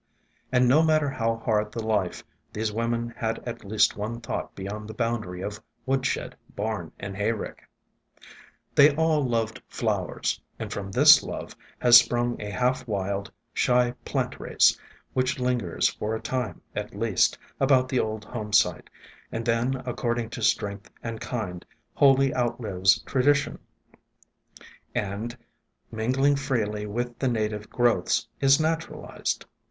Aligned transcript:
And 0.51 0.67
no 0.67 0.81
matter 0.81 1.11
how 1.11 1.37
hard 1.37 1.71
the 1.71 1.85
life, 1.85 2.23
these 2.51 2.71
women 2.73 3.13
had 3.15 3.37
at 3.47 3.63
least 3.63 3.95
one 3.95 4.19
thought 4.19 4.55
beyond 4.55 4.87
the 4.89 4.95
boundary 4.95 5.41
of 5.43 5.61
woodshed, 5.85 6.35
barn, 6.55 6.91
and 6.99 7.15
hayrick. 7.15 7.61
They 8.73 8.95
all 8.95 9.23
loved 9.23 9.61
flowers, 9.67 10.41
and 10.57 10.73
from 10.73 10.89
this 10.91 11.21
love 11.21 11.55
has 11.77 11.99
sprung 11.99 12.41
a 12.41 12.49
half 12.49 12.87
wild, 12.87 13.31
shy 13.53 13.91
plant 14.03 14.39
race, 14.39 14.75
which 15.13 15.37
lingers 15.37 15.89
for 15.89 16.15
a 16.15 16.19
time, 16.19 16.61
at 16.75 16.97
least, 16.97 17.37
about 17.59 17.87
the 17.87 17.99
old 17.99 18.25
home 18.25 18.51
site, 18.53 18.89
and 19.31 19.45
then, 19.45 19.83
according 19.85 20.31
to 20.31 20.41
strength 20.41 20.89
and 21.03 21.21
kind, 21.21 21.63
wholly 21.93 22.33
outlives 22.33 23.03
tra 23.05 23.21
dition, 23.21 23.59
and, 24.95 25.37
mingling 25.91 26.35
freely 26.37 26.87
with 26.87 27.19
the 27.19 27.27
native 27.27 27.69
growths, 27.69 28.27
is 28.39 28.59
naturalized. 28.59 29.45